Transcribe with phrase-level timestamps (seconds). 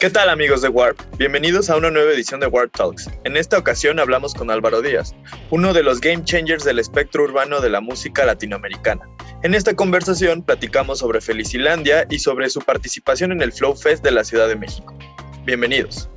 [0.00, 0.98] ¿Qué tal amigos de Warp?
[1.18, 3.10] Bienvenidos a una nueva edición de Warp Talks.
[3.24, 5.14] En esta ocasión hablamos con Álvaro Díaz,
[5.50, 9.06] uno de los game changers del espectro urbano de la música latinoamericana.
[9.42, 14.12] En esta conversación platicamos sobre Felicilandia y sobre su participación en el Flow Fest de
[14.12, 14.96] la Ciudad de México.
[15.44, 16.08] Bienvenidos.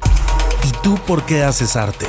[0.65, 2.07] ¿Y tú por qué haces arte?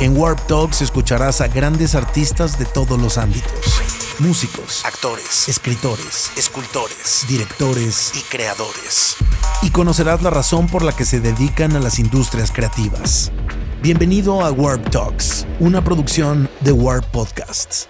[0.00, 4.03] En Warp Talks escucharás a grandes artistas de todos los ámbitos.
[4.20, 9.16] Músicos, actores, escritores, escultores, directores y creadores.
[9.60, 13.32] Y conocerás la razón por la que se dedican a las industrias creativas.
[13.82, 17.88] Bienvenido a Warp Talks, una producción de Warp Podcasts.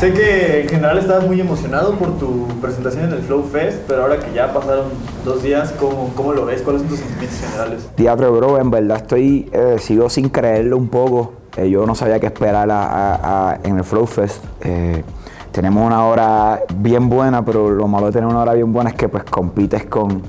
[0.00, 4.02] Sé que en general estabas muy emocionado por tu presentación en el Flow Fest, pero
[4.02, 4.86] ahora que ya pasaron
[5.22, 6.62] dos días, ¿cómo, cómo lo ves?
[6.62, 7.88] ¿Cuáles son tus sentimientos generales?
[7.94, 11.34] Teatro, bro, en verdad estoy, eh, sigo sin creerlo un poco.
[11.58, 14.44] Eh, yo no sabía qué esperar en el Flow Fest.
[14.60, 15.02] Eh,
[15.50, 18.96] tenemos una hora bien buena, pero lo malo de tener una hora bien buena es
[18.96, 20.22] que pues compites con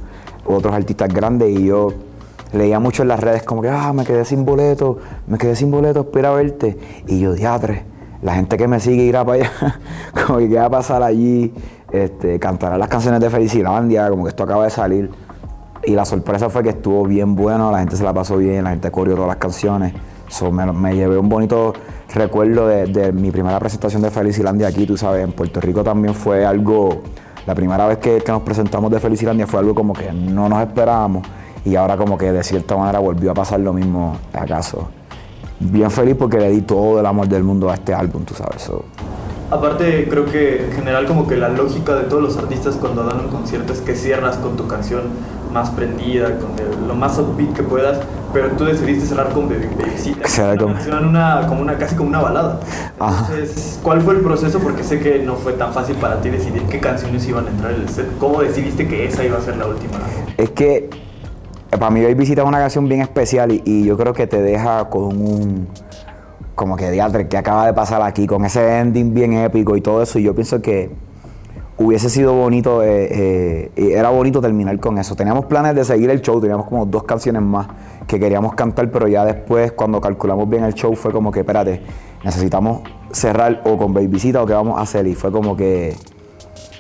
[0.46, 1.94] otros artistas grandes y yo
[2.52, 5.70] leía mucho en las redes como que, ah, me quedé sin boleto, me quedé sin
[5.70, 6.78] boleto, espera verte.
[7.06, 7.84] Y yo, diatre
[8.22, 9.52] la gente que me sigue irá para allá,
[10.26, 11.54] como que qué va a pasar allí,
[11.92, 15.12] este, cantará las canciones de Felicilandia, como que esto acaba de salir.
[15.86, 18.72] Y la sorpresa fue que estuvo bien bueno, la gente se la pasó bien, la
[18.72, 19.94] gente corrió todas las canciones.
[20.52, 21.74] Me, llevé un bonito
[22.14, 26.46] recuerdo de, mi primera presentación de Felicilandia aquí, tú sabes, en Puerto Rico también fue
[26.46, 27.02] algo,
[27.46, 30.62] la primera vez que, que nos presentamos de Felicilandia fue algo como que no nos
[30.62, 31.28] esperábamos
[31.66, 34.90] y ahora como que de cierta manera volvió a pasar lo mismo acaso
[35.60, 38.70] bien feliz porque le di todo el amor del mundo a este álbum, tú sabes.
[39.52, 43.20] Aparte, creo que en general como que la lógica de todos los artistas cuando dan
[43.20, 45.02] un concierto es que cierras con tu canción
[45.52, 48.00] más prendida, con lo más upbeat que puedas,
[48.34, 52.60] pero tú decidiste cerrar con Bebecita, una canción una, como una, casi como una balada.
[53.00, 54.60] Entonces, ¿cuál fue el proceso?
[54.60, 57.74] Porque sé que no fue tan fácil para ti decidir qué canciones iban a entrar
[57.74, 58.08] en el set.
[58.20, 59.94] ¿Cómo decidiste que esa iba a ser la última?
[60.38, 60.90] Es que
[61.70, 65.22] para mí hoy visita una canción bien especial y, yo creo que te deja con
[65.22, 65.68] un
[66.56, 70.04] como que diatre que acaba de pasar aquí con ese ending bien épico y todo
[70.04, 70.92] eso y yo pienso que
[71.80, 75.16] hubiese sido bonito eh, eh, era bonito terminar con eso.
[75.16, 77.68] Teníamos planes de seguir el show teníamos como dos canciones más
[78.06, 81.82] que queríamos cantar pero ya después cuando calculamos bien el show fue como que espérate
[82.24, 82.82] necesitamos
[83.12, 85.08] cerrar o con Visita o qué vamos a hacer.
[85.08, 85.96] Y fue como que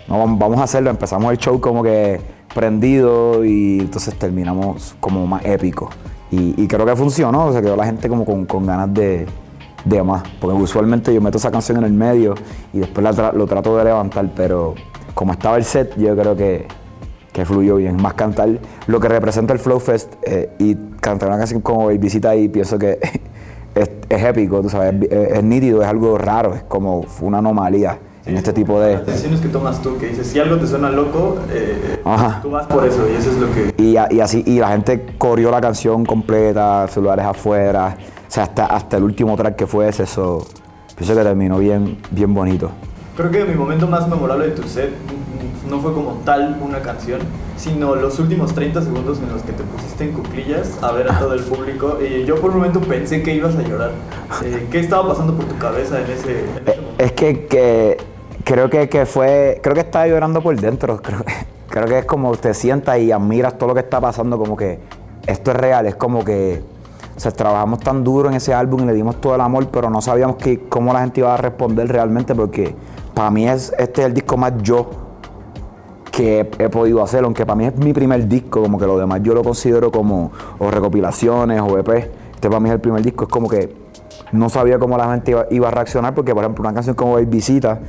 [0.08, 0.90] no, vamos a hacerlo.
[0.90, 2.20] Empezamos el show como que
[2.54, 5.90] prendido y entonces terminamos como más épico.
[6.32, 9.26] Y, creo que funcionó, o sea, quedó la gente como con, ganas de,
[9.86, 10.24] de, más.
[10.40, 12.36] Porque usualmente yo meto esa canción en el medio
[12.74, 14.76] y después lo trato de levantar, pero
[15.14, 16.68] como estaba el set, yo creo que,
[17.34, 18.02] que fluyó bien.
[18.02, 18.50] Más cantar
[18.88, 22.78] lo que representa el Flow Fest eh, y cantar una canción como Visita y pienso
[22.78, 23.00] que
[23.76, 28.38] es, épico, tú sabes, es, es, nítido, es algo raro, es como una anomalía en
[28.38, 28.94] este tipo de...
[28.94, 32.00] Las decisiones que tomas tú, que dices, si algo te suena loco, eh,
[32.42, 33.74] tú vas por eso y eso es lo que...
[33.78, 37.98] Y, y, así, y la gente corrió la canción completa, celulares afuera,
[38.30, 40.46] o sea, hasta, hasta el último track que fue ese, eso,
[40.96, 42.70] pienso que terminó bien, bien bonito.
[43.18, 44.92] Creo que mi momento más memorable de tu set
[45.68, 47.20] no fue como tal una canción,
[47.58, 51.18] sino los últimos 30 segundos en los que te pusiste en cuclillas a ver a
[51.18, 51.98] todo el público.
[52.02, 53.92] Y yo por un momento pensé que ibas a llorar.
[54.44, 57.04] Eh, ¿Qué estaba pasando por tu cabeza en ese, en ese momento?
[57.04, 57.98] Es que, que
[58.44, 61.02] Creo que, que, fue, creo que estaba llorando por dentro.
[61.04, 61.24] Creo,
[61.70, 64.80] creo que es como te sientas y admiras todo lo que está pasando, como que
[65.28, 66.64] esto es real, es como que
[67.20, 69.90] o sea, trabajamos tan duro en ese álbum y le dimos todo el amor, pero
[69.90, 72.74] no sabíamos que, cómo la gente iba a responder realmente, porque
[73.14, 74.90] para mí es, este es el disco más yo
[76.14, 79.20] que he, podido hacer, aunque para mí es mi primer disco, como que lo demás
[79.22, 81.90] yo lo considero como o recopilaciones o EP.
[82.36, 83.76] Este para mí es el primer disco, es como que
[84.32, 87.82] no sabía cómo la gente iba, a reaccionar, porque por ejemplo una canción como Visita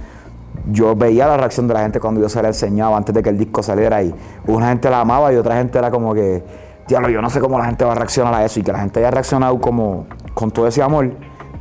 [0.72, 3.28] yo veía la reacción de la gente cuando yo se la enseñaba antes de que
[3.28, 4.12] el disco saliera y
[4.48, 6.42] una gente la amaba y otra gente era como que,
[6.90, 8.80] diablo, yo no sé cómo la gente va a reaccionar a eso y que la
[8.80, 11.10] gente haya reaccionado como con todo ese amor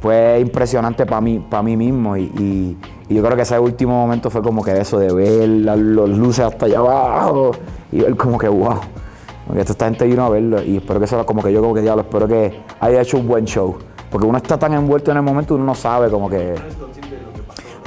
[0.01, 2.77] fue impresionante para mí, para mí mismo y,
[3.09, 6.67] yo creo que ese último momento fue como que eso de ver las luces hasta
[6.67, 7.51] allá abajo
[7.91, 8.81] y ver como que wow,
[9.47, 11.81] porque esta gente vino a verlo y espero que eso como que yo como que
[11.81, 13.77] diablo, espero que haya hecho un buen show,
[14.11, 16.53] porque uno está tan envuelto en el momento uno no sabe como que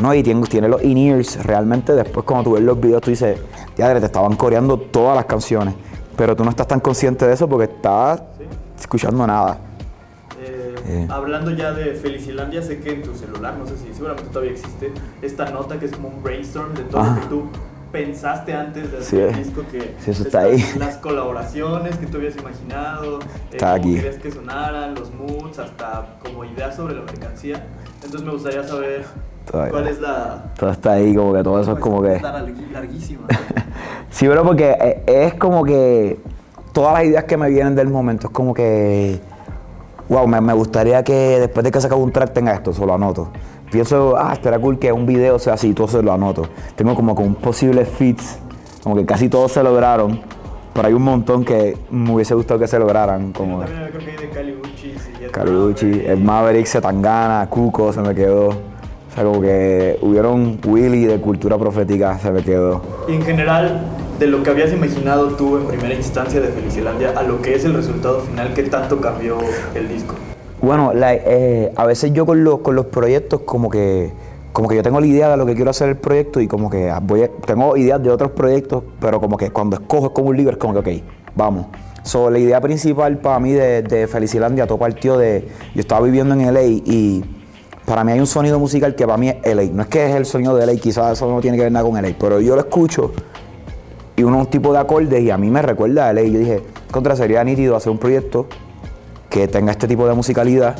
[0.02, 1.44] no, y tiene, tiene los in-ears.
[1.44, 3.38] Realmente después cuando tú ves los videos tú dices,
[3.76, 5.74] ya te estaban coreando todas las canciones.
[6.16, 8.22] Pero tú no estás tan consciente de eso porque estás
[8.78, 9.58] escuchando nada.
[10.40, 11.06] Eh, eh.
[11.10, 14.92] Hablando ya de Felicilandia, sé que en tu celular, no sé si seguramente todavía existe,
[15.22, 17.42] esta nota que es como un brainstorm de todo lo que tú
[17.92, 20.64] pensaste antes de hacer el disco que sí, eso está ahí.
[20.78, 23.20] las colaboraciones que tú habías imaginado,
[23.52, 27.66] eh, cómo querías que sonaran, los moods, hasta como ideas sobre la mercancía.
[27.96, 29.04] Entonces me gustaría saber
[29.50, 30.44] ¿Cuál es la...?
[30.58, 32.14] Todo está ahí, como que todo eso es como que...
[32.14, 33.26] Está larguísima.
[34.12, 36.18] Sí, pero porque eh, es como que
[36.72, 39.18] todas las ideas que me vienen del momento es como que,
[40.08, 42.94] wow, me, me gustaría que después de que se acabe un track tenga esto, solo
[42.94, 43.30] anoto.
[43.70, 46.42] Pienso, ah, estaría cool que un video sea así, todo se lo anoto.
[46.76, 48.38] Tengo como con un posible fits,
[48.82, 50.20] como que casi todos se lograron,
[50.74, 53.32] pero hay un montón que me hubiese gustado que se lograran.
[53.32, 56.06] Como También creo que hay de Calibucci, sí, Maverick.
[56.06, 58.48] el Maverick, Setangana, Cuco se me quedó.
[58.48, 62.82] O sea, como que hubieron Willy de cultura profética se me quedó.
[63.08, 63.80] Y en general,
[64.18, 67.64] de lo que habías imaginado tú en primera instancia de Felicilandia a lo que es
[67.64, 69.38] el resultado final, ¿qué tanto cambió
[69.74, 70.14] el disco?
[70.60, 74.12] Bueno, eh, a veces yo con los, con los proyectos como que,
[74.52, 76.70] como que yo tengo la idea de lo que quiero hacer el proyecto y como
[76.70, 80.36] que voy tengo ideas de otros proyectos, pero como que cuando escojo es como un
[80.36, 81.02] libro, es como que, ok,
[81.34, 81.66] vamos.
[82.04, 86.34] So, la idea principal para mí de, de Felicilandia, todo partió de, yo estaba viviendo
[86.34, 87.24] en LA y
[87.84, 89.64] para mí hay un sonido musical que para mí es LA.
[89.72, 91.84] No es que es el sonido de LA, quizás eso no tiene que ver nada
[91.84, 93.12] con LA, pero yo lo escucho
[94.22, 96.22] y unos tipos de acordes y a mí me recuerda a LA.
[96.22, 98.46] Yo dije, contra, sería nítido hacer un proyecto
[99.28, 100.76] que tenga este tipo de musicalidad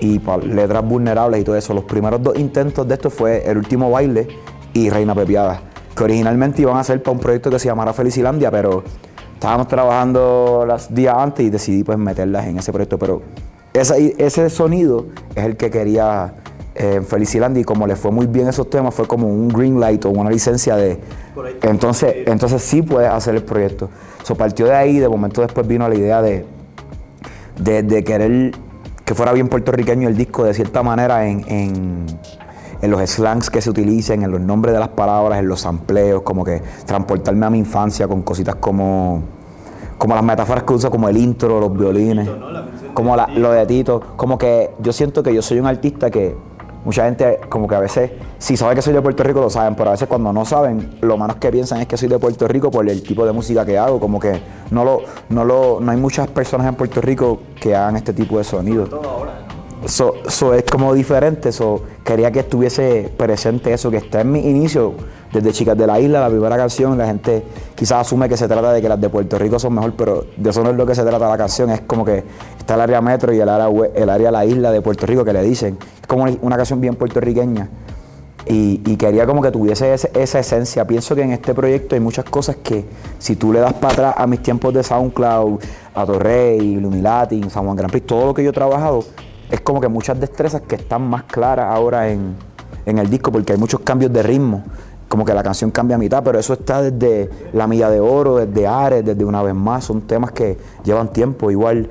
[0.00, 1.72] y letras vulnerables y todo eso.
[1.72, 4.26] Los primeros dos intentos de esto fue El Último Baile
[4.72, 5.60] y Reina Pepiada,
[5.94, 8.82] que originalmente iban a ser para un proyecto que se llamara Felicilandia, pero
[9.34, 12.98] estábamos trabajando los días antes y decidí pues meterlas en ese proyecto.
[12.98, 13.22] Pero
[13.72, 15.06] esa- ese sonido
[15.36, 16.34] es el que quería
[16.74, 20.04] en Felicilandia y como le fue muy bien esos temas, fue como un green light
[20.04, 20.98] o una licencia de...
[21.62, 23.88] Entonces, entonces sí puedes hacer el proyecto.
[24.22, 26.44] So, partió de ahí, de momento después vino la idea de,
[27.58, 28.52] de, de querer
[29.04, 32.06] que fuera bien puertorriqueño el disco de cierta manera en, en,
[32.80, 36.22] en los slangs que se utilicen, en los nombres de las palabras, en los sampleos,
[36.22, 39.22] como que transportarme a mi infancia con cositas como,
[39.98, 42.28] como las metáforas que uso, como el intro, los violines,
[42.94, 46.36] como la- lo de Tito, como que yo siento que yo soy un artista que
[46.84, 49.74] mucha gente como que a veces, si sabe que soy de Puerto Rico lo saben,
[49.74, 52.48] pero a veces cuando no saben, lo menos que piensan es que soy de Puerto
[52.48, 54.40] Rico por el tipo de música que hago, como que
[54.70, 58.38] no lo, no lo, no hay muchas personas en Puerto Rico que hagan este tipo
[58.38, 58.90] de sonidos.
[58.90, 59.32] Todo ahora,
[59.82, 59.88] ¿no?
[59.88, 64.40] So, so es como diferente, so, quería que estuviese presente eso, que está en mi
[64.40, 64.92] inicio,
[65.32, 67.44] desde Chicas de la Isla, la primera canción, la gente
[67.76, 70.50] quizás asume que se trata de que las de Puerto Rico son mejor, pero de
[70.50, 72.24] eso no es lo que se trata la canción, es como que
[72.58, 75.78] está el área metro y el área, la isla de Puerto Rico que le dicen,
[76.00, 77.68] es como una canción bien puertorriqueña.
[78.46, 80.84] Y, quería como que tuviese ese- esa esencia.
[80.86, 82.84] Pienso que en este proyecto hay muchas cosas que
[83.18, 85.60] si tú le das para atrás a mis tiempos de SoundCloud,
[85.94, 89.04] a Torrey, Lumilatin, San Juan Grand Prix, todo lo que yo he trabajado,
[89.50, 92.34] es como que muchas destrezas que están más claras ahora en
[92.86, 94.64] el disco porque hay muchos cambios de ritmo.
[95.10, 98.36] Como que la canción cambia a mitad, pero eso está desde La Milla de Oro,
[98.36, 99.84] desde Ares, desde Una Vez Más.
[99.84, 101.50] Son temas que llevan tiempo.
[101.50, 101.90] Igual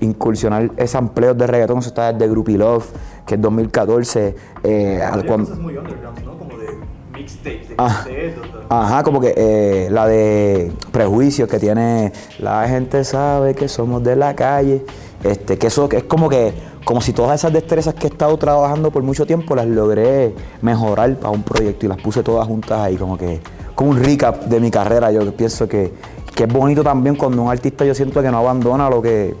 [0.00, 2.84] incursionar esos empleos de reggaetón, eso está desde Groupie Love,
[3.26, 4.34] que es 2014.
[4.64, 6.38] eh, al Había cuan- cosas muy underground, ¿no?
[6.38, 6.66] Como de
[7.14, 7.88] mixtape, de Ah.
[8.04, 8.34] cassette.
[8.68, 14.16] Ajá, como que eh, la de prejuicios que tiene la gente sabe que somos de
[14.16, 14.84] la calle.
[15.24, 16.52] Este, que eso es como que,
[16.84, 21.16] como si todas esas destrezas que he estado trabajando por mucho tiempo las logré mejorar
[21.16, 23.40] para un proyecto y las puse todas juntas ahí, como que,
[23.74, 25.12] como un recap de mi carrera.
[25.12, 25.92] Yo pienso que,
[26.34, 29.34] que es bonito también cuando un artista yo siento que no abandona lo que,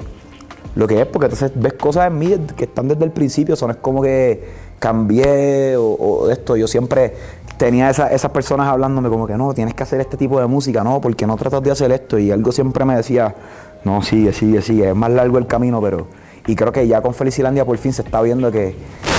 [0.76, 3.66] lo que es, porque entonces ves cosas en mí que están desde el principio, eso
[3.66, 7.14] no es como que cambié o, o esto, yo siempre
[7.56, 10.82] tenía esa- esas personas hablándome como que no, tienes que hacer este tipo de música,
[10.82, 13.34] no, porque no tratas de hacer esto y algo siempre me decía,
[13.84, 16.06] no, sigue, sigue, sigue, es más largo el camino, pero...
[16.46, 18.74] Y creo que ya con Felicilandia por fin se está viendo que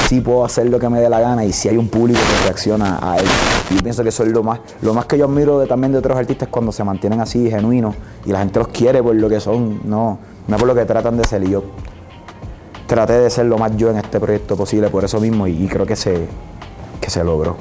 [0.07, 2.45] sí puedo hacer lo que me dé la gana y sí hay un público que
[2.45, 3.25] reacciona a él.
[3.71, 5.99] Y yo pienso que eso es lo más, lo más que yo admiro también de
[5.99, 9.39] otros artistas cuando se mantienen así, genuinos, y la gente los quiere por lo que
[9.39, 11.43] son, no, no por lo que tratan de ser.
[11.43, 11.63] Y yo
[12.87, 15.67] traté de ser lo más yo en este proyecto posible por eso mismo y, y
[15.67, 16.27] creo que se,
[16.99, 17.55] que se logró.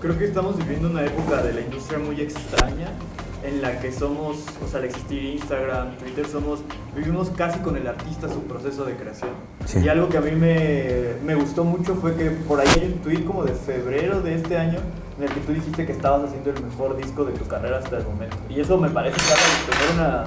[0.00, 2.92] Creo que estamos viviendo una época de la industria muy extraña
[3.42, 6.60] en la que somos, o sea, al existir Instagram, Twitter, somos,
[6.94, 9.30] vivimos casi con el artista su proceso de creación.
[9.64, 9.80] Sí.
[9.80, 12.98] Y algo que a mí me, me gustó mucho fue que por ahí hay un
[12.98, 14.78] tweet como de febrero de este año
[15.16, 17.98] en el que tú dijiste que estabas haciendo el mejor disco de tu carrera hasta
[17.98, 18.36] el momento.
[18.48, 20.24] Y eso me parece que de tener una,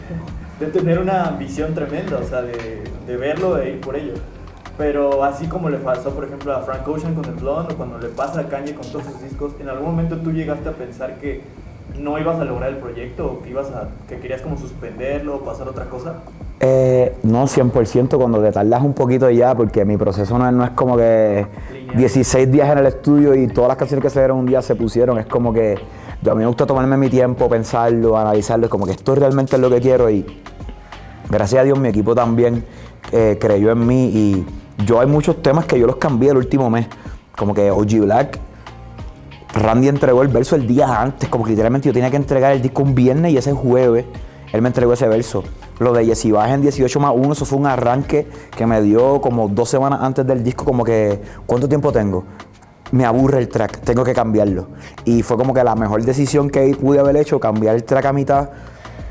[0.60, 4.14] de tener una ambición tremenda, o sea, de, de verlo e ir por ello.
[4.78, 7.98] Pero así como le pasó, por ejemplo, a Frank Ocean con el Blonde o cuando
[7.98, 11.18] le pasa a Kanye con todos sus discos, ¿en algún momento tú llegaste a pensar
[11.18, 11.42] que
[11.98, 15.40] no ibas a lograr el proyecto o que, ibas a, que querías como suspenderlo o
[15.40, 16.22] pasar otra cosa?
[16.60, 20.64] Eh, no, 100% cuando te tardas un poquito ya, porque mi proceso no es, no
[20.64, 21.96] es como que Lineal.
[21.96, 24.74] 16 días en el estudio y todas las canciones que se dieron un día se
[24.74, 25.18] pusieron.
[25.18, 25.78] Es como que
[26.22, 29.56] yo, a mí me gusta tomarme mi tiempo, pensarlo, analizarlo, es como que esto realmente
[29.56, 30.24] es lo que quiero y
[31.28, 32.64] gracias a Dios mi equipo también
[33.12, 34.46] eh, creyó en mí y
[34.84, 36.86] yo hay muchos temas que yo los cambié el último mes,
[37.36, 38.38] como que OG Black
[39.56, 42.60] Randy entregó el verso el día antes, como que literalmente yo tenía que entregar el
[42.60, 44.04] disco un viernes y ese jueves
[44.52, 45.42] él me entregó ese verso.
[45.78, 49.20] Lo de Jesse Baja en 18 más 1, eso fue un arranque que me dio
[49.20, 52.24] como dos semanas antes del disco, como que, ¿cuánto tiempo tengo?
[52.92, 54.68] Me aburre el track, tengo que cambiarlo.
[55.04, 58.12] Y fue como que la mejor decisión que pude haber hecho, cambiar el track a
[58.12, 58.50] mitad,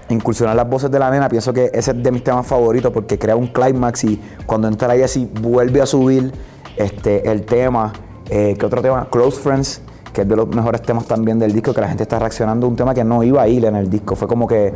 [0.09, 1.27] incursionar las voces de la nena.
[1.27, 4.93] Pienso que ese es de mis temas favoritos porque crea un climax y cuando entra
[5.03, 6.31] así vuelve a subir
[6.77, 7.91] este, el tema.
[8.29, 9.07] Eh, ¿Qué otro tema?
[9.11, 9.81] Close Friends
[10.15, 12.69] que es de los mejores temas también del disco, que la gente está reaccionando a
[12.69, 14.15] un tema que no iba a ir en el disco.
[14.15, 14.74] Fue como que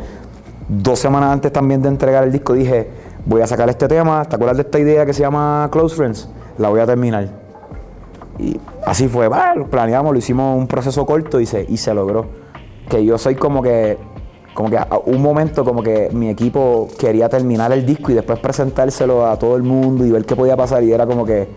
[0.68, 2.90] dos semanas antes también de entregar el disco dije,
[3.24, 6.28] voy a sacar este tema, ¿te acuerdas de esta idea que se llama Close Friends?
[6.58, 7.30] La voy a terminar.
[8.38, 12.26] Y así fue, lo planeamos, lo hicimos un proceso corto y se, y se logró.
[12.90, 13.96] Que yo soy como que,
[14.52, 18.38] como que a un momento como que mi equipo quería terminar el disco y después
[18.40, 21.48] presentárselo a todo el mundo y ver qué podía pasar y era como que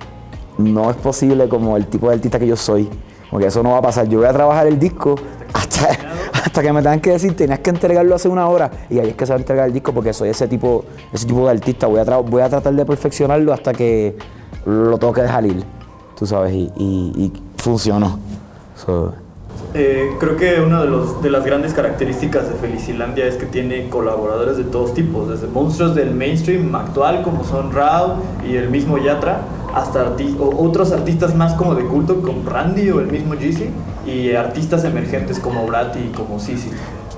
[0.58, 2.90] no es posible como el tipo de artista que yo soy.
[3.34, 4.08] Porque eso no va a pasar.
[4.08, 5.16] Yo voy a trabajar el disco
[5.54, 5.88] hasta,
[6.34, 8.70] hasta que me tengan que decir, tenías que entregarlo hace una hora.
[8.92, 11.26] Y ahí es que se va a entregar el disco porque soy ese tipo, ese
[11.26, 11.88] tipo de artista.
[11.88, 14.16] Voy a, voy a tratar de perfeccionarlo hasta que
[14.68, 15.66] lo tengo que dejar ir.
[16.16, 18.20] Tú sabes, y, y, funcionó.
[19.76, 24.58] Eh, creo que una de, los, las grandes características de Felicilandia es que tiene colaboradores
[24.58, 29.42] de todos tipos, desde monstruos del mainstream actual como son Rao y el mismo Yatra,
[29.74, 33.70] hasta otros artistas más como de culto como Randy o el mismo Jeezy
[34.06, 36.70] y artistas emergentes como Brat y como Sisi.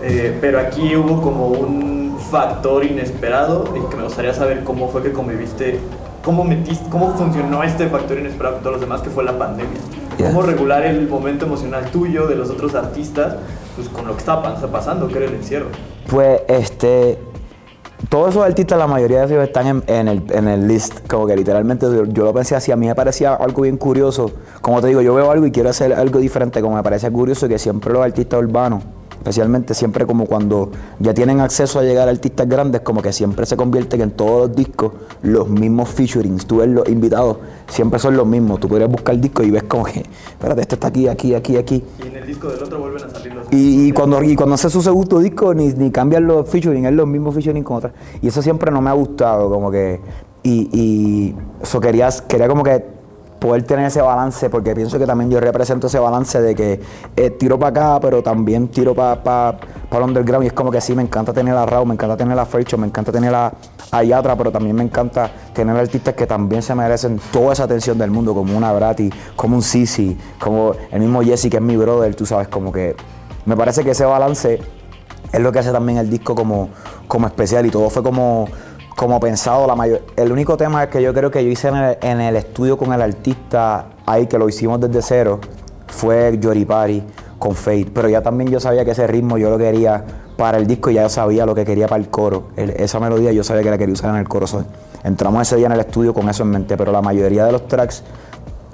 [0.01, 5.03] Eh, pero aquí hubo como un factor inesperado y que me gustaría saber cómo fue
[5.03, 5.79] que conviviste,
[6.23, 9.79] cómo, metiste, cómo funcionó este factor inesperado con todos los demás, que fue la pandemia.
[10.17, 13.35] Cómo regular el momento emocional tuyo, de los otros artistas,
[13.75, 15.67] pues con lo que estaba pasando, que era el encierro.
[16.09, 17.17] Pues este,
[18.09, 21.35] todos esos artistas, la mayoría de ellos están en, el, en el list, como que
[21.35, 24.31] literalmente yo, lo pensé así, a mí me parecía algo bien curioso.
[24.61, 27.47] Como te digo, yo veo algo y quiero hacer algo diferente, como me parece curioso
[27.47, 28.83] que siempre los artistas urbanos,
[29.25, 33.47] especialmente siempre como cuando ya tienen acceso a llegar a artistas grandes, como que siempre
[33.47, 36.45] se convierten en todos los discos los mismos featurings.
[36.45, 38.59] Tú ves los invitados, siempre son los mismos.
[38.59, 41.57] Tú podrías buscar el disco y ves como que, espérate, este está aquí, aquí, aquí,
[41.57, 41.83] aquí.
[42.03, 44.53] Y en el disco del otro vuelven a salir los y, y cuando, y cuando
[44.53, 47.93] hace su segundo disco, ni, ni cambian los featuring, es los mismos featuring con otras.
[48.21, 50.01] Y eso siempre no me ha gustado, como que.
[50.43, 52.94] Y, y eso quería, quería como que
[53.45, 56.81] poder tener ese balance, porque pienso que también yo represento ese balance de que
[57.15, 59.57] eh, tiro para acá, pero también tiro para pa,
[59.91, 60.45] el underground.
[60.45, 62.75] Y es como que sí, me encanta tener a Raw, me encanta tener a Fercho,
[62.75, 63.53] me encanta tener a,
[63.91, 68.09] a pero también me encanta tener artistas que también se merecen toda esa atención del
[68.09, 72.15] mundo, como una Brati, como un Sisi, como el mismo Jesse, que es mi brother,
[72.15, 72.95] tú sabes, como que
[73.45, 74.59] me parece que ese balance
[75.31, 76.69] es lo que hace también el disco como,
[77.07, 78.47] como especial y todo fue como
[78.95, 82.35] como pensado, la mayor, el único tema que yo creo que yo hice en el,
[82.35, 85.39] estudio con el artista ahí, que lo hicimos desde cero,
[85.87, 87.03] fue Yoripari
[87.37, 87.87] con Fate.
[87.93, 90.03] Pero ya también yo sabía que ese ritmo yo lo quería
[90.37, 92.47] para el disco y ya yo sabía lo que quería para el coro.
[92.55, 94.45] esa melodía yo sabía que la quería usar en el coro.
[95.03, 97.67] entramos ese día en el estudio con eso en mente, pero la mayoría de los
[97.67, 98.03] tracks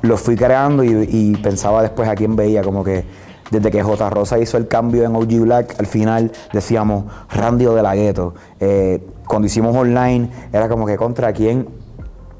[0.02, 3.06] los fui creando y pensaba después a quién veía, como que
[3.52, 4.10] desde que J.
[4.10, 8.34] Rosa hizo el cambio en OG Black, al final decíamos Randy o de la Gueto.
[8.60, 11.68] Eh, cuando hicimos online, era como que contra quién,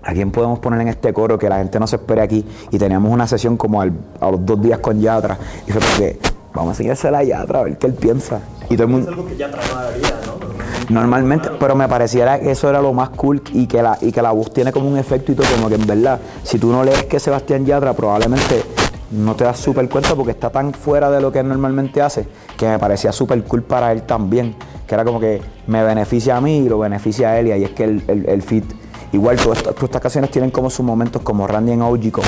[0.04, 2.46] a quién podemos poner en este coro que la gente no se espere aquí.
[2.72, 5.38] Y teníamos una sesión como a los dos días con Yatra.
[5.68, 6.20] Y fue porque
[6.54, 8.40] vamos a enseñársela a Yatra a ver qué él piensa.
[8.70, 9.12] Y todo el mundo...
[9.12, 10.42] Es algo que Yatra no haría, ¿no?
[10.90, 14.22] Normalmente, pero me pareciera que eso era lo más cool y que la, y que
[14.22, 16.84] la voz tiene como un efecto y todo, como que en verdad, si tú no
[16.84, 18.64] lees que Sebastián Yatra, probablemente
[19.12, 22.28] no te das súper cuenta porque está tan fuera de lo que él normalmente hace
[22.58, 24.56] que me parecía súper cool para él también.
[24.88, 27.64] Que era como que me beneficia a mí y lo beneficia a él y ahí
[27.64, 28.66] es que el, el, fit.
[29.12, 32.28] Igual todas estas, canciones tienen como sus momentos como Randy en OG, como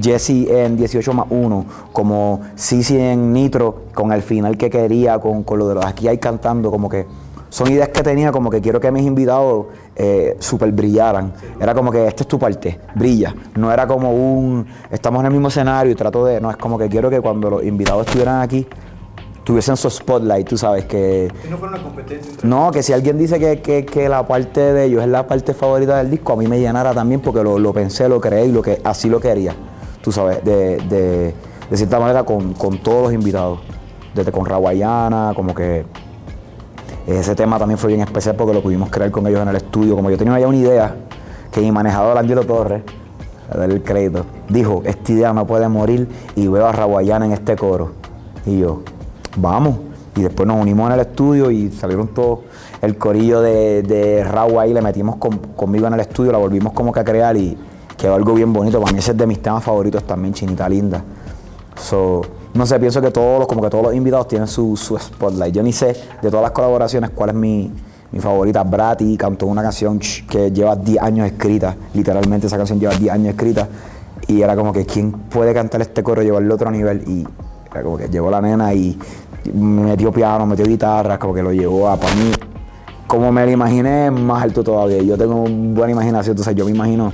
[0.00, 5.42] Jesse en 18 más 1, como Sisi en Nitro, con el final que quería, con,
[5.42, 7.06] con lo de los aquí hay cantando, como que
[7.52, 11.34] son ideas que tenía como que quiero que mis invitados eh, super brillaran.
[11.60, 13.34] Era como que esta es tu parte, brilla.
[13.56, 16.78] No era como un, estamos en el mismo escenario y trato de, no, es como
[16.78, 18.66] que quiero que cuando los invitados estuvieran aquí,
[19.44, 21.30] tuviesen su spotlight, tú sabes, que...
[21.42, 22.32] Que no fuera una competencia.
[22.42, 26.08] no, que si alguien dice que, la parte de ellos es la parte favorita del
[26.10, 29.10] disco, a mí me llenara también porque lo, pensé, lo creé y lo que, así
[29.10, 29.54] lo quería,
[30.00, 31.34] tú sabes, de, de,
[31.68, 33.60] de cierta manera con, con todos los invitados.
[34.14, 35.86] Desde con Rawayana, como que
[37.06, 39.96] ese tema también fue bien especial porque lo pudimos crear con ellos en el estudio.
[39.96, 40.96] Como yo tenía ya una idea,
[41.50, 42.82] que mi manejador Angelo Torres,
[43.50, 47.32] a darle el crédito, dijo, esta idea no puede morir y veo a Raguayana en
[47.32, 47.92] este coro.
[48.46, 48.82] Y yo,
[49.36, 49.76] vamos.
[50.16, 52.40] Y después nos unimos en el estudio y salieron todos
[52.82, 54.26] el corillo de, de
[54.58, 57.56] ahí, le metimos conmigo en el estudio, la volvimos como que a crear y
[57.96, 58.80] quedó algo bien bonito.
[58.80, 61.02] Para mí ese es de mis temas favoritos también, Chinita Linda.
[61.76, 62.22] So,
[62.54, 65.54] no sé, pienso que todos los, como que todos los invitados tienen su, su spotlight.
[65.54, 67.70] Yo ni sé de todas las colaboraciones cuál es mi,
[68.12, 68.62] mi favorita.
[68.62, 73.28] Brati cantó una canción que lleva 10 años escrita, literalmente esa canción lleva 10 años
[73.30, 73.68] escrita.
[74.28, 77.02] Y era como que, ¿quién puede cantar este coro y llevarlo a otro nivel?
[77.08, 77.26] Y
[77.70, 78.98] era como que llegó la nena y
[79.52, 82.30] me metió piano, metió guitarra, como que lo llevó a, para mí,
[83.06, 85.02] como me lo imaginé, más alto todavía.
[85.02, 87.12] Yo tengo buena imaginación, entonces yo me imagino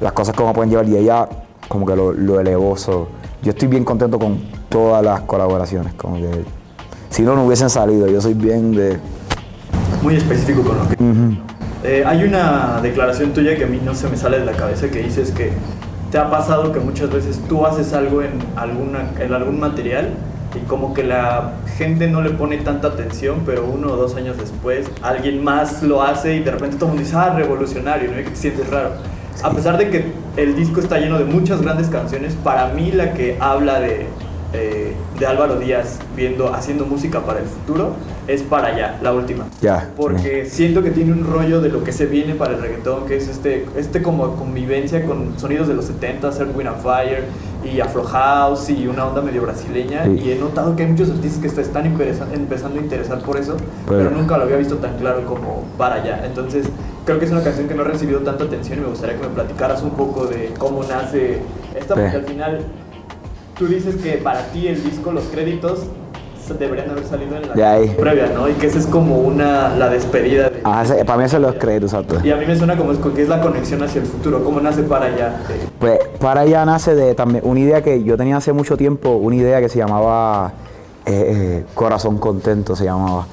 [0.00, 1.28] las cosas como pueden llevar y ella
[1.68, 2.76] como que lo, lo elevó.
[2.76, 4.38] yo estoy bien contento con
[4.68, 6.44] todas las colaboraciones, como que
[7.10, 8.08] si no, no hubiesen salido.
[8.08, 8.98] Yo soy bien de...
[10.02, 10.96] Muy específico con lo que...
[11.84, 14.88] Eh, hay una declaración tuya que a mí no se me sale de la cabeza
[14.88, 15.50] que dices que
[16.12, 20.10] te ha pasado que muchas veces tú haces algo en, alguna, en algún material
[20.54, 24.38] y como que la gente no le pone tanta atención, pero uno o dos años
[24.38, 28.20] después alguien más lo hace y de repente todo el mundo dice, ah, revolucionario, ¿no?
[28.20, 28.90] Y que te sientes raro.
[29.42, 30.04] A pesar de que
[30.36, 34.06] el disco está lleno de muchas grandes canciones, para mí la que habla de,
[34.52, 37.94] eh, de Álvaro Díaz viendo, haciendo música para el futuro
[38.28, 39.46] es para allá, la última.
[39.60, 39.90] Ya.
[39.96, 43.16] Porque siento que tiene un rollo de lo que se viene para el reggaetón, que
[43.16, 47.24] es este, este como convivencia con sonidos de los 70, Earth, Wind and Fire
[47.64, 50.06] y Afro House y una onda medio brasileña.
[50.06, 53.56] Y he notado que hay muchos artistas que se están empezando a interesar por eso,
[53.88, 56.22] pero, nunca lo había visto tan claro como para allá.
[56.24, 56.66] Entonces,
[57.04, 59.26] creo que es una canción que no ha recibido tanta atención y me gustaría que
[59.26, 61.38] me platicaras un poco de cómo nace
[61.74, 62.60] esta, porque al final
[63.58, 65.86] tú dices que para ti el disco, los créditos
[66.58, 68.48] deberían haber salido en la previa, ¿no?
[68.48, 70.50] Y que esa es como una, la despedida.
[70.62, 72.26] Para mí eso los créditos, exacto.
[72.26, 74.82] Y a mí me suena como que es la conexión hacia el futuro, ¿cómo nace
[74.82, 75.36] para allá?
[75.78, 79.36] Pues para allá nace de también una idea que yo tenía hace mucho tiempo, una
[79.36, 80.52] idea que se llamaba
[81.04, 83.26] eh, eh, Corazón Contento, se llamaba.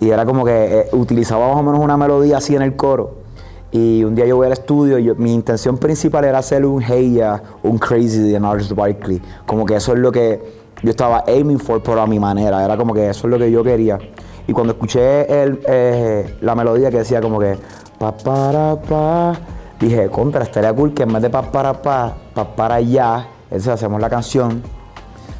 [0.00, 3.26] Y era como que eh, utilizaba más o menos una melodía así en el coro.
[3.72, 7.20] Y un día yo voy al estudio, y mi intención principal era hacer un Hey
[7.62, 9.20] un Crazy de Norris Barkley.
[9.44, 10.40] Como que eso es lo que
[10.82, 12.64] yo estaba aiming for, pero a mi manera.
[12.64, 13.98] Era como que eso es lo que yo quería.
[14.46, 17.56] Y cuando escuché el, eh, la melodía que decía como que
[17.98, 19.32] pa para pa,
[19.80, 23.68] dije, contra, estaría cool que en vez de pa para pa, pa para allá, entonces
[23.68, 24.62] hacemos la canción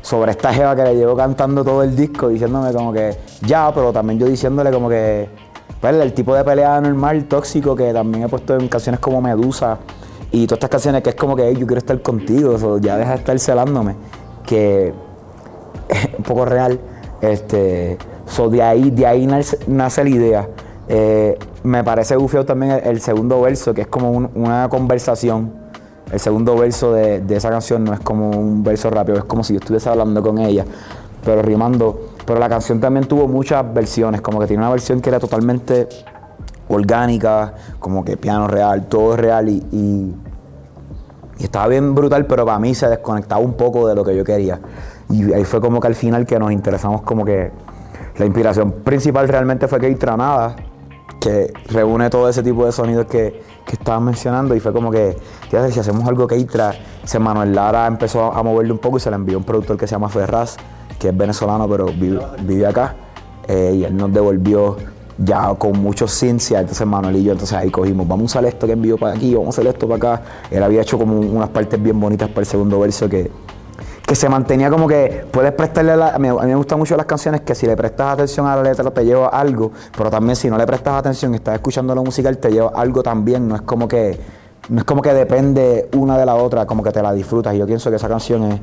[0.02, 3.92] sobre esta jeva que le llevo cantando todo el disco, diciéndome como que ya, pero
[3.92, 5.28] también yo diciéndole como que,
[5.80, 9.78] pues el tipo de pelea normal, tóxico, que también he puesto en canciones como Medusa
[10.32, 13.16] y todas estas canciones que es como que yo quiero estar contigo, ya deja de
[13.16, 13.96] estar celándome,
[14.44, 14.92] que
[16.18, 16.78] un poco real.
[17.20, 20.48] Este, so de ahí, de ahí nace, la idea.
[20.88, 25.52] Eh, me parece bufeo también el, segundo verso, que es como una conversación.
[26.10, 29.54] El segundo verso de, esa canción no es como un verso rápido, es como si
[29.54, 30.64] yo estuviese hablando con ella,
[31.24, 32.10] pero rimando.
[32.24, 35.88] Pero la canción también tuvo muchas versiones, como que tiene una versión que era totalmente
[36.68, 39.62] orgánica, como que piano real, todo real y,
[41.38, 44.24] y estaba bien brutal, pero para mí se desconectaba un poco de lo que yo
[44.24, 44.60] quería.
[45.10, 47.50] Y ahí fue como que al final que nos interesamos como que
[48.18, 50.56] la inspiración principal realmente fue Keitra Nada,
[51.20, 55.16] que reúne todo ese tipo de sonidos que, que estaban mencionando y fue como que,
[55.50, 56.74] si hacemos algo Keitra,
[57.04, 59.86] se Manuel Lara empezó a moverle un poco y se le envió un productor que
[59.86, 60.56] se llama Ferraz,
[60.98, 62.94] que es venezolano pero vive, acá,
[63.48, 64.76] eh, y él nos devolvió
[65.18, 68.66] ya con muchos ciencia, entonces Manuel y yo, entonces ahí cogimos, vamos a usar esto
[68.66, 70.22] que envió para aquí, vamos a hacer esto para acá.
[70.50, 73.30] Él había hecho como unas partes bien bonitas para el segundo verso que,
[74.06, 77.40] que se mantenía como que puedes prestarle la, a mí, me gustan mucho las canciones
[77.40, 80.56] que si le prestas atención a la letra te lleva algo, pero también si no
[80.56, 83.88] le prestas atención y estás escuchando la musical te lleva algo también, no es como
[83.88, 84.18] que
[84.68, 87.54] no es como que depende una de la otra, como que te la disfrutas.
[87.54, 88.60] Y yo pienso que esa canción es,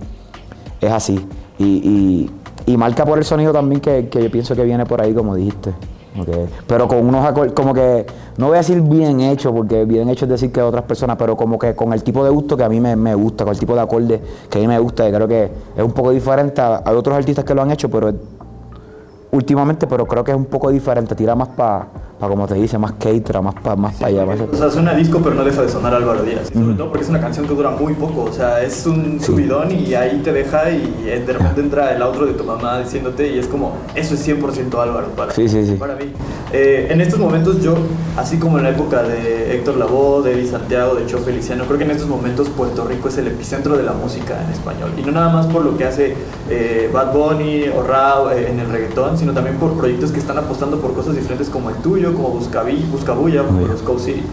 [0.82, 1.28] es así.
[1.58, 2.30] Y,
[2.66, 5.36] y, marca por el sonido también que, que yo pienso que viene por ahí, como
[5.36, 5.74] dijiste.
[6.68, 8.06] Pero con unos acordes, como que,
[8.38, 11.36] no voy a decir bien hecho, porque bien hecho es decir que otras personas, pero
[11.36, 13.60] como que con el tipo de gusto que a mí me, me gusta, con el
[13.60, 16.62] tipo de acorde que a mí me gusta, y creo que es un poco diferente
[16.62, 18.14] a, a otros artistas que lo han hecho, pero
[19.32, 21.88] últimamente, pero creo que es un poco diferente, tira más para
[22.20, 24.26] como te dice, más Keitra, más para más allá.
[24.26, 26.50] O sea, suena disco, pero no deja de sonar Álvaro Díaz.
[26.54, 28.24] sobre todo porque es una canción que dura muy poco.
[28.24, 32.26] O sea, es un subidón y ahí te deja y de repente entra el outro
[32.26, 35.96] de tu mamá diciéndote y es como, eso es 100% Álvaro para, sí, sí, para
[35.96, 36.06] mí.
[36.52, 37.76] Eh, en estos momentos yo,
[38.16, 41.78] así como en la época de Héctor Lavoe, de Eddie Santiago, de Cho Feliciano, creo
[41.78, 44.92] que en estos momentos Puerto Rico es el epicentro de la música en español.
[44.98, 46.16] Y no nada más por lo que hace
[46.50, 50.38] eh, Bad Bunny o Rao eh, en el reggaetón, sino también por proyectos que están
[50.38, 54.24] apostando por cosas diferentes como el tuyo, como Buscabulla, como los Coast City.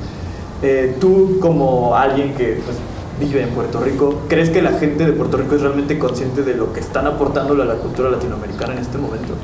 [0.62, 2.76] Eh, tú, como alguien que pues,
[3.18, 6.54] vive en Puerto Rico, ¿crees que la gente de Puerto Rico es realmente consciente de
[6.54, 9.34] lo que están aportándole a la cultura latinoamericana en este momento?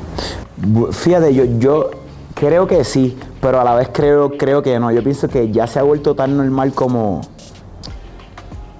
[0.91, 1.91] Fíjate, yo, yo
[2.33, 4.91] creo que sí, pero a la vez creo, creo que no.
[4.91, 7.21] Yo pienso que ya se ha vuelto tan normal como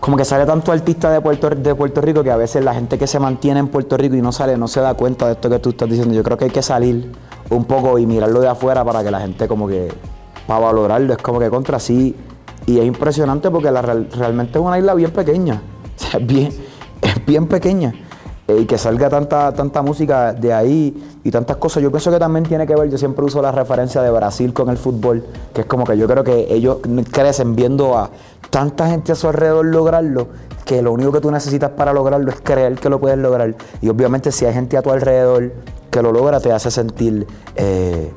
[0.08, 2.98] como que sale tanto artista de Puerto, de Puerto Rico que a veces la gente
[2.98, 5.50] que se mantiene en Puerto Rico y no sale no se da cuenta de esto
[5.50, 6.13] que tú estás diciendo.
[6.13, 7.12] Yo creo que hay que salir
[7.50, 9.89] un poco y mirarlo de afuera para que la gente como que,
[10.48, 12.15] para valorarlo, es como que contra sí.
[12.65, 15.62] Y es impresionante porque la, realmente es una isla bien pequeña.
[15.98, 16.54] O sea, es bien,
[17.02, 17.93] es bien pequeña.
[18.47, 21.83] Eh, y que salga tanta, tanta música de ahí y tantas cosas.
[21.83, 24.69] Yo pienso que también tiene que ver, yo siempre uso la referencia de Brasil con
[24.69, 26.77] el fútbol, que es como que yo creo que ellos
[27.12, 28.10] crecen viendo a
[28.49, 30.27] tanta gente a su alrededor lograrlo,
[30.63, 33.53] que lo único que tú necesitas para lograrlo es creer que lo puedes lograr.
[33.81, 35.51] Y obviamente si hay gente a tu alrededor
[35.91, 37.27] que lo logra, te hace sentir...
[37.55, 38.13] Eh,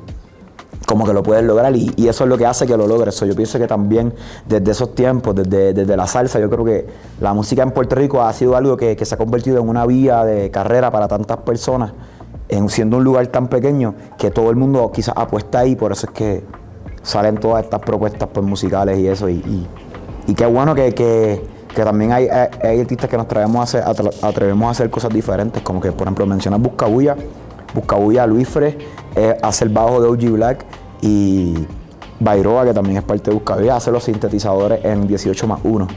[0.91, 3.21] como que lo puedes lograr y, eso es lo que hace que lo logres.
[3.21, 4.13] yo pienso que también
[4.49, 6.87] desde esos tiempos, desde, la salsa, yo creo que
[7.21, 10.25] la música en Puerto Rico ha sido algo que, se ha convertido en una vía
[10.25, 11.93] de carrera para tantas personas,
[12.49, 16.09] en, siendo un lugar tan pequeño que todo el mundo quizás apuesta ahí, por eso
[16.09, 16.43] es que
[17.05, 19.29] salen todas estas propuestas pues, musicales y eso.
[19.29, 19.69] Y,
[20.37, 21.41] qué bueno que,
[21.73, 25.93] también hay, artistas que nos atrevemos a, hacer, atrevemos a hacer cosas diferentes, como que
[25.93, 27.15] por ejemplo mencionas Buscabulla,
[27.75, 28.77] Buscabulla, Luis Fre,
[29.15, 30.65] eh, hace el bajo de OG Black
[31.03, 31.55] y
[32.19, 35.89] Bairoa, que también es parte de Buscabulla, hace los sintetizadores en 18 más 1.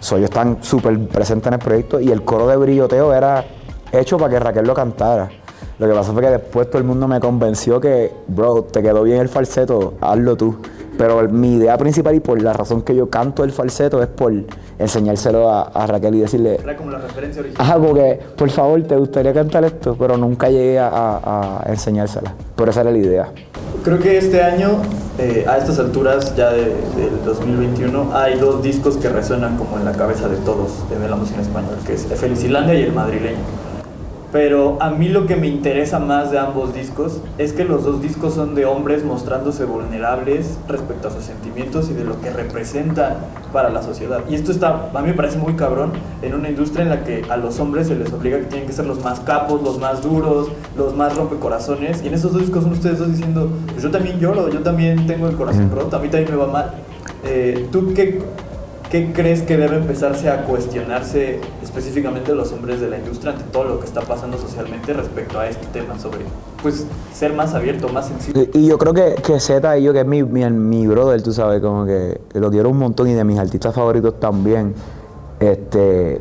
[0.00, 3.44] So, ellos están súper presentes en el proyecto y el coro de brilloteo era
[3.92, 5.30] hecho para que Raquel lo cantara.
[5.78, 9.02] Lo que pasó fue que después todo el mundo me convenció que, bro, te quedó
[9.02, 10.56] bien el falseto, hazlo tú.
[10.98, 14.30] Pero mi idea principal y por la razón que yo canto el falseto es por
[14.78, 16.58] enseñárselo a, Raquel y decirle.
[16.62, 17.66] Era como la referencia original.
[17.66, 19.96] Ajá, porque, por favor, ¿te gustaría cantar esto?
[19.98, 22.34] Pero nunca llegué a, enseñársela.
[22.54, 23.32] Por esa era la idea.
[23.82, 24.82] Creo que este año,
[25.18, 26.74] eh, a estas alturas ya del
[27.24, 31.38] 2021, hay dos discos que resuenan como en la cabeza de todos de la música
[31.38, 33.59] en español, que es Felicilandia y El Madrileño
[34.32, 38.00] pero a mí lo que me interesa más de ambos discos es que los dos
[38.00, 43.16] discos son de hombres mostrándose vulnerables respecto a sus sentimientos y de lo que representan
[43.52, 44.20] para la sociedad.
[44.28, 47.24] Y esto está, a mí me parece muy cabrón en una industria en la que
[47.28, 50.02] a los hombres se les obliga que tienen que ser los más capos, los más
[50.02, 52.02] duros, los más rompecorazones.
[52.04, 55.06] Y en esos dos discos son ustedes dos diciendo, pues yo también lloro, yo también
[55.06, 56.70] tengo el corazón roto, a mí también me va mal.
[57.24, 58.20] Eh, ¿Tú qué
[58.90, 63.62] ¿Qué crees que debe empezarse a cuestionarse específicamente los hombres de la industria ante todo
[63.62, 66.22] lo que está pasando socialmente respecto a este tema sobre,
[66.60, 68.50] pues, ser más abierto, más sensible?
[68.52, 71.32] Y yo creo que, que Z y yo, que es mi, mi, mi, brother, tú
[71.32, 74.74] sabes, como que lo quiero un montón y de mis artistas favoritos también,
[75.38, 76.20] este,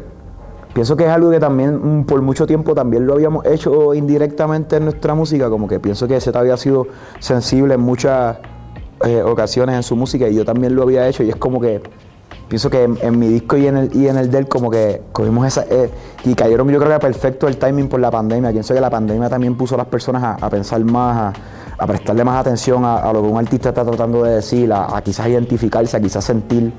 [0.72, 4.76] pienso que es algo que también mm, por mucho tiempo también lo habíamos hecho indirectamente
[4.76, 6.86] en nuestra música, como que pienso que Z había sido
[7.18, 8.38] sensible en muchas
[9.08, 11.82] eh, ocasiones en su música y yo también lo había hecho y es como que
[12.50, 15.46] pienso que en, mi disco y en el y en el del como que cogimos
[15.46, 15.90] esa eh,
[16.26, 18.52] y cayeron yo creo que perfecto el timing por la pandemia.
[18.52, 21.36] Pienso que la pandemia también puso a las personas a, pensar más
[21.78, 25.28] a, prestarle más atención a, lo que un artista está tratando de decir a, quizás
[25.28, 26.74] identificarse a quizás sentir.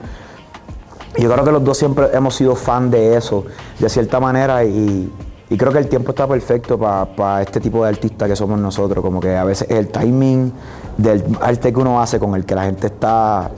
[1.16, 3.44] Y yo creo que los dos siempre hemos sido fan de eso
[3.78, 5.10] de cierta manera y,
[5.56, 9.02] creo que el tiempo está perfecto para este tipo de artistas que somos nosotros.
[9.02, 10.52] Como que a veces el timing
[10.96, 13.50] del arte que uno hace con el que la gente está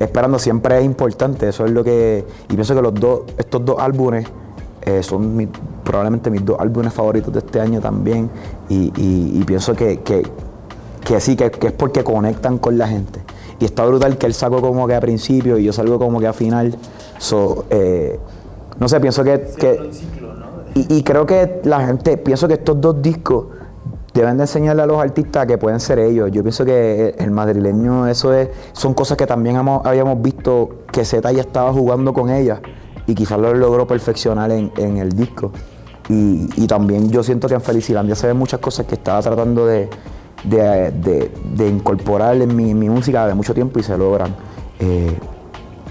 [0.00, 1.48] esperando siempre es importante.
[1.48, 2.24] Eso es lo que.
[2.48, 4.26] Y pienso que los dos, estos dos álbumes
[4.82, 5.48] eh, son
[5.84, 8.30] probablemente mis dos álbumes favoritos de este año también.
[8.68, 10.00] Y, pienso que,
[11.18, 13.20] sí, que, es porque conectan con la gente.
[13.60, 16.26] Y está brutal que él sacó como que a principio y yo salgo como que
[16.26, 16.74] a final.
[17.70, 18.18] Eh,
[18.78, 19.90] no sé, pienso que.
[20.74, 23.46] y, y creo que la gente, pienso que estos dos discos
[24.12, 26.30] deben de enseñarle a los artistas que pueden ser ellos.
[26.32, 31.30] Yo pienso que el madrileño, eso es, son cosas que también habíamos visto que Z
[31.32, 32.60] ya estaba jugando con ellas
[33.06, 35.52] y quizás lo logró perfeccionar en, el disco.
[36.08, 39.88] Y, también yo siento que en Felicilandia se ven muchas cosas que estaba tratando de,
[41.58, 44.34] incorporar en mi, música de mucho tiempo y se logran
[44.80, 45.16] eh,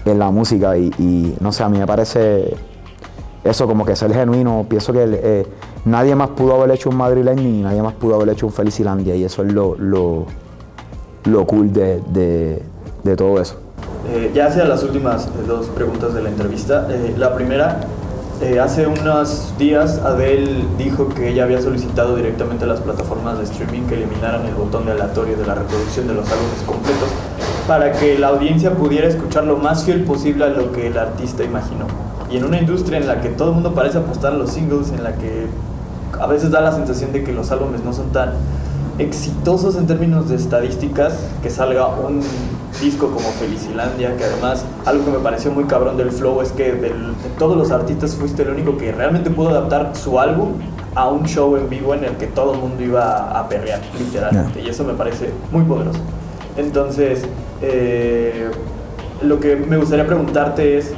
[0.03, 0.77] en la música.
[0.77, 2.53] Y, y no sé, a mí me parece
[3.43, 4.65] eso como que ser genuino.
[4.67, 5.45] Pienso que eh,
[5.85, 9.15] nadie más pudo haber hecho un madrileño y nadie más pudo haber hecho un Felicilandia
[9.15, 10.25] y eso es lo, lo,
[11.45, 12.61] cool de,
[13.17, 13.55] todo eso.
[14.09, 16.87] Eh, ya hacia las últimas eh, dos preguntas de la entrevista.
[17.17, 17.81] la primera,
[18.61, 23.81] hace unos días Adele dijo que ella había solicitado directamente a las plataformas de streaming
[23.87, 27.09] que eliminaran el botón de aleatorio de la reproducción de los álbumes completos
[27.69, 31.43] para que la audiencia pudiera escuchar lo más fiel posible a lo que el artista
[31.43, 31.85] imaginó.
[32.31, 34.91] Y en una industria en la que todo el mundo parece apostar a los singles,
[34.91, 35.45] en la que
[36.19, 38.33] a veces da la sensación de que los álbumes no son tan
[38.99, 42.21] exitosos en términos de estadísticas, que salga un
[42.81, 46.73] disco como Felicilandia, que además algo que me pareció muy cabrón del flow es que
[46.73, 46.91] de
[47.37, 50.53] todos los artistas fuiste el único que realmente pudo adaptar su álbum
[50.95, 54.61] a un show en vivo en el que todo el mundo iba a perrear, literalmente,
[54.61, 55.99] y eso me parece muy poderoso.
[56.57, 57.23] Entonces,
[57.61, 58.49] eh,
[59.21, 60.93] lo que me gustaría preguntarte es,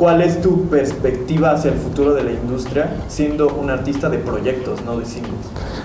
[0.00, 4.82] ¿Cuál es tu perspectiva hacia el futuro de la industria siendo un artista de proyectos,
[4.82, 5.34] no de singles?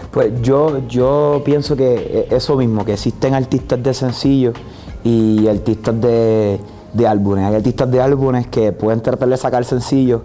[0.10, 4.56] Pues yo, yo pienso que e, eso mismo, que existen artistas de sencillos
[5.04, 6.62] y artistas de,
[6.94, 7.44] de álbumes.
[7.44, 10.22] Hay artistas de álbumes que pueden tratar de sacar sencillos,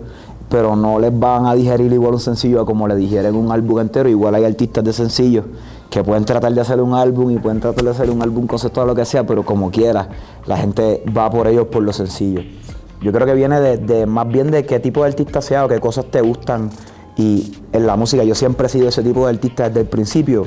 [0.49, 4.09] pero no les van a digerir igual un sencillo como le digieren un álbum entero.
[4.09, 5.47] Igual hay artistas de sencillos
[5.91, 8.85] que pueden tratar de hacer un álbum y pueden tratar de hacer un álbum conceptual
[8.85, 10.09] o lo que sea, pero como quiera,
[10.47, 12.43] la gente va por ellos por lo sencillo.
[13.01, 15.81] Yo creo que viene de, más bien de qué tipo de artista sea o qué
[15.81, 16.71] cosas te gustan.
[17.17, 20.47] Y en la música yo siempre he sido ese tipo de artista desde el principio.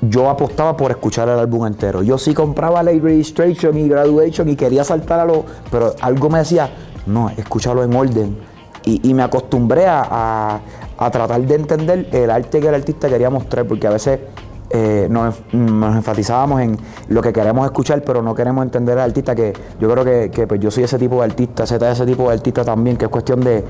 [0.00, 2.02] Yo apostaba por escuchar el álbum entero.
[2.02, 5.44] Yo sí compraba Late Registration y Graduation y quería saltar a lo...
[5.70, 6.70] Pero algo me decía,
[7.06, 8.36] no, escúchalo en orden.
[8.84, 10.60] Y, me acostumbré a,
[10.98, 14.18] a tratar de entender el arte que el artista quería mostrar, porque a veces
[14.70, 16.78] eh, nos, enfatizábamos en
[17.08, 20.60] lo que queremos escuchar, pero no queremos entender al artista, que yo creo que, pues
[20.60, 23.10] yo soy ese tipo de artista, Z es ese tipo de artista también, que es
[23.10, 23.64] cuestión de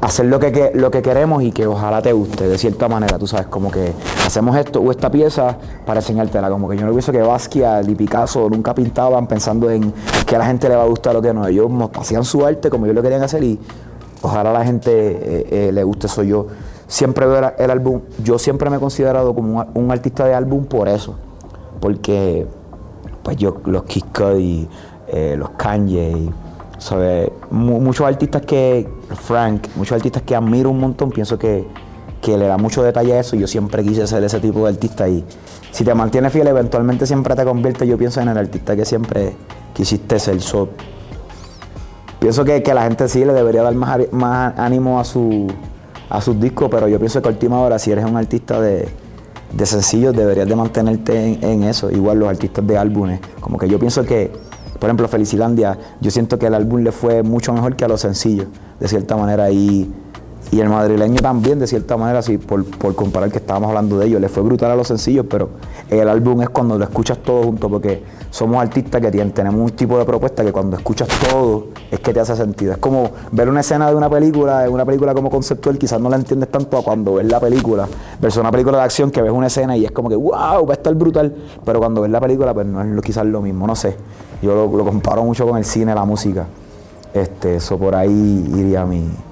[0.00, 3.26] hacer lo que, lo que queremos y que ojalá te guste, de cierta manera, tú
[3.26, 3.92] sabes, como que
[4.24, 7.94] hacemos esto o esta pieza para enseñártela, como que yo no pienso que Basquiat y
[7.94, 9.92] Picasso nunca pintaban pensando en
[10.26, 12.70] que a la gente le va a gustar lo que no, ellos hacían su arte
[12.70, 13.58] como ellos lo querían hacer y
[14.22, 16.46] ojalá la gente eh, eh, le guste eso yo
[16.90, 20.88] siempre veo el álbum, yo siempre me he considerado como un, artista de álbum por
[20.88, 21.14] eso,
[21.80, 22.46] porque
[23.22, 24.04] pues yo, los Kid
[24.38, 24.68] y
[25.06, 26.30] eh, los Kanye,
[27.50, 31.64] muchos artistas que, Frank, muchos artistas que admiro un montón, pienso que,
[32.26, 35.24] le da mucho detalle a eso yo siempre quise ser ese tipo de artista y
[35.72, 39.34] si te mantienes fiel eventualmente siempre te convierte, yo pienso en el artista que siempre
[39.72, 40.40] quisiste ser.
[40.40, 40.68] So,
[42.18, 45.48] pienso que, que la gente sí le debería dar más, más ánimo a su
[46.10, 48.88] a sus discos, pero yo pienso que a última hora, si eres un artista de,
[49.52, 51.90] de sencillos, deberías de mantenerte en, eso.
[51.90, 53.20] Igual los artistas de álbumes.
[53.40, 54.30] Como que yo pienso que,
[54.78, 58.00] por ejemplo, Felicilandia, yo siento que el álbum le fue mucho mejor que a los
[58.00, 58.46] sencillos,
[58.78, 59.50] de cierta manera.
[59.50, 59.92] Y,
[60.52, 64.06] y el madrileño también, de cierta manera, sí, por, por comparar que estábamos hablando de
[64.06, 64.20] ellos.
[64.20, 65.50] Le fue brutal a los sencillos, pero
[65.88, 69.76] el álbum es cuando lo escuchas todo junto, porque somos artistas que tienen, tenemos un
[69.76, 72.72] tipo de propuesta que cuando escuchas todo es que te hace sentido.
[72.72, 76.16] Es como ver una escena de una película, una película como conceptual, quizás no la
[76.16, 77.86] entiendes tanto a cuando ves la película,
[78.20, 80.70] versus una película de acción que ves una escena y es como que, wow, va
[80.70, 81.32] a estar brutal,
[81.64, 83.96] pero cuando ves la película, pues no es quizás lo mismo, no sé.
[84.42, 86.46] Yo lo, comparo mucho con el cine, la música.
[87.12, 89.29] Este, eso por ahí iría mi, eh, eh,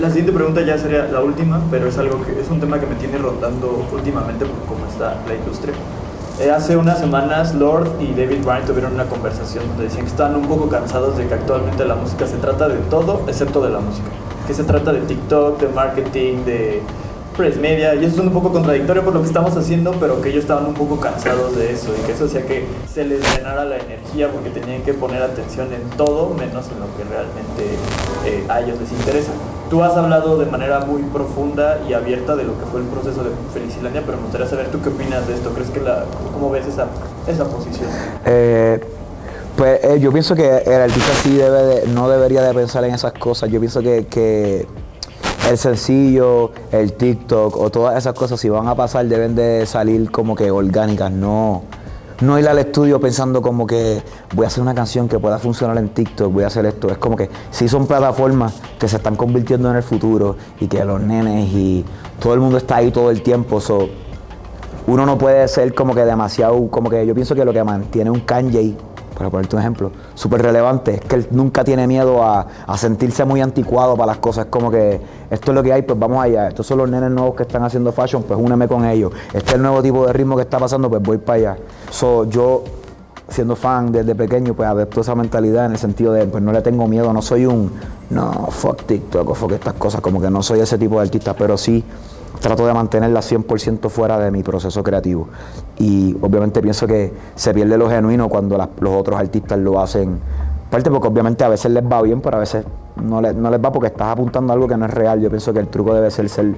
[0.00, 2.86] la siguiente pregunta ya sería la última, pero es algo que es un tema que
[2.86, 5.74] me tiene rondando últimamente por cómo está la industria.
[6.38, 10.36] Eh, hace unas semanas Lord y David Bryan tuvieron una conversación donde decían que están
[10.36, 13.80] un poco cansados de que actualmente la música se trata de todo excepto de la
[13.80, 14.08] música.
[14.46, 16.82] Que se trata de TikTok, de marketing, de
[17.36, 20.28] press media, y eso es un poco contradictorio por lo que estamos haciendo, pero que
[20.28, 23.64] ellos estaban un poco cansados de eso y que eso hacía que se les drenara
[23.64, 28.60] la energía porque tenían que poner atención en todo menos en lo que realmente a
[28.60, 29.32] ellos les interesa.
[29.70, 33.24] Tú has hablado de manera muy profunda y abierta de lo que fue el proceso
[33.24, 35.50] de Felicilandia, pero me gustaría saber tú qué opinas de esto.
[35.50, 35.80] ¿Crees que
[36.32, 36.86] cómo ves esa,
[37.26, 37.88] esa posición?
[38.24, 38.80] Eh,
[39.56, 42.94] pues eh, yo pienso que el artista sí debe de, no debería de pensar en
[42.94, 43.50] esas cosas.
[43.50, 44.66] Yo pienso que
[45.48, 50.10] el sencillo, el TikTok o todas esas cosas, si van a pasar, deben de salir
[50.10, 51.62] como que orgánicas, no
[52.20, 54.02] no ir al estudio pensando como que
[54.34, 56.88] voy a hacer una canción que pueda funcionar en TikTok, voy a hacer esto.
[56.88, 60.84] Es como que sí son plataformas que se están convirtiendo en el futuro y que
[60.84, 61.84] los nenes y
[62.20, 63.60] todo el mundo está ahí todo el tiempo.
[63.60, 63.88] So,
[64.86, 68.10] uno no puede ser como que demasiado, como que yo pienso que lo que mantiene
[68.10, 68.74] un Kanye
[69.16, 73.40] para ponerte un ejemplo, súper relevante, es que él nunca tiene miedo a, sentirse muy
[73.40, 74.46] anticuado para las cosas.
[74.46, 75.00] Como que
[75.30, 76.48] esto es lo que hay, pues vamos allá.
[76.48, 79.12] Estos son los nenes nuevos que están haciendo fashion, pues úneme con ellos.
[79.32, 81.56] Este es el nuevo tipo de ritmo que está pasando, pues voy para allá.
[81.90, 82.62] So, yo,
[83.28, 86.62] siendo fan desde pequeño, pues adopto esa mentalidad en el sentido de, pues no le
[86.62, 87.72] tengo miedo, no soy un,
[88.10, 91.56] no, fuck TikTok fuck estas cosas, como que no soy ese tipo de artista, pero
[91.56, 91.84] sí
[92.40, 95.28] trato de mantenerla 100% fuera de mi proceso creativo.
[95.78, 100.18] Y obviamente pienso que se pierde lo genuino cuando los otros artistas lo hacen.
[100.70, 102.64] Parte porque obviamente a veces les va bien, pero a veces
[103.02, 105.20] no, les, no les va porque estás apuntando a algo que no es real.
[105.20, 106.54] Yo pienso que el truco debe ser ser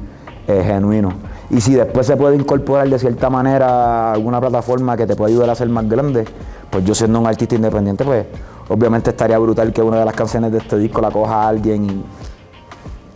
[0.48, 1.12] eh, genuino.
[1.50, 5.50] Y si después se puede incorporar de cierta manera alguna plataforma que te pueda ayudar
[5.50, 6.24] a ser más grande,
[6.70, 8.26] pues yo siendo un artista independiente, pues
[8.68, 12.04] obviamente estaría brutal que una de las canciones de este disco la coja alguien y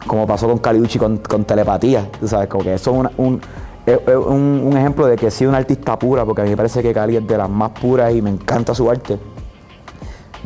[0.07, 3.41] como pasó con Caliucci con, con telepatía, tú sabes, como que eso es un,
[3.87, 7.17] un, ejemplo de que sí un artista pura, porque a mí me parece que Cali
[7.17, 9.19] es de las más puras y me encanta su arte.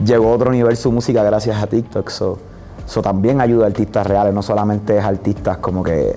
[0.04, 2.38] Llegó a otro nivel su música gracias a TikTok, eso
[2.86, 6.14] so, también ayuda a artistas reales, no solamente es artistas como que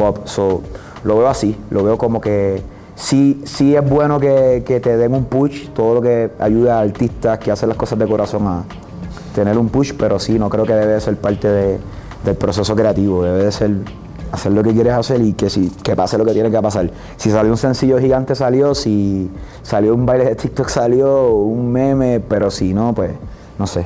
[0.00, 0.62] pop, so,
[1.04, 2.62] lo veo así, lo veo como que
[2.94, 6.80] sí, sí es bueno que, que te den un push, todo lo que ayuda a
[6.80, 8.64] artistas que hacen las cosas de corazón a,
[9.34, 11.78] tener un push, pero sí, no creo que debe ser parte de-
[12.24, 13.70] del proceso creativo, debe de ser
[14.32, 16.88] hacer lo que quieres hacer y que, si, que pase lo que tiene que pasar.
[17.16, 19.30] Si salió un sencillo gigante salió, si
[19.62, 23.10] salió un baile de TikTok salió, un meme, pero si no, pues
[23.58, 23.84] no sé,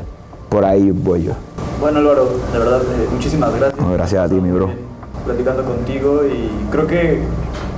[0.48, 1.32] por ahí voy yo.
[1.80, 3.80] Bueno, Álvaro, de verdad, eh, muchísimas gracias.
[3.80, 4.83] No, gracias a ti, mi bro.
[5.24, 7.22] Platicando contigo y creo que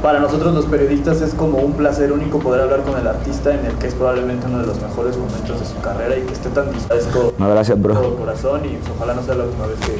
[0.02, 3.64] para nosotros los periodistas es como un placer único poder hablar con el artista en
[3.66, 6.48] el que es probablemente uno de los mejores momentos de su carrera y que esté
[6.50, 7.94] tan dispuesto No, gracias, bro.
[7.94, 9.96] de todo corazón y pues, ojalá no sea la última vez que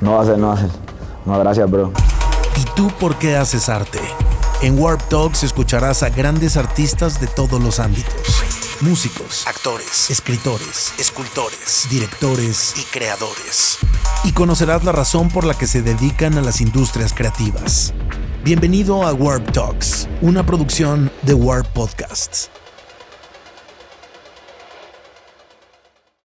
[0.00, 0.70] No va a ser, no va a ser.
[1.24, 1.92] No, gracias, bro.
[2.56, 4.00] ¿Y tú por qué haces arte?
[4.62, 8.12] En Warp Talks escucharás a grandes artistas de todos los ámbitos.
[8.82, 13.76] Músicos, actores, escritores, escultores, directores y creadores.
[14.24, 17.92] Y conocerás la razón por la que se dedican a las industrias creativas.
[18.42, 22.50] Bienvenido a Warp Talks, una producción de Warp Podcasts.